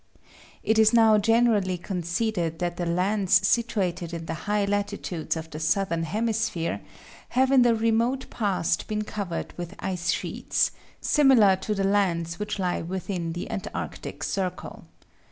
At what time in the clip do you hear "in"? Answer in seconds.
4.15-4.25, 7.51-7.61